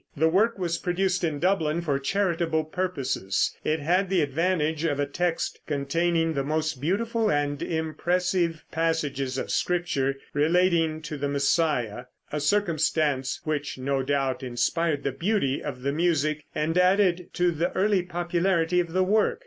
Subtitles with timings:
[0.17, 3.55] The work was produced in Dublin for charitable purposes.
[3.63, 9.51] It had the advantage of a text containing the most beautiful and impressive passages of
[9.51, 15.91] Scripture relating to the Messiah, a circumstance which no doubt inspired the beauty of the
[15.91, 19.37] music, and added to the early popularity of the work.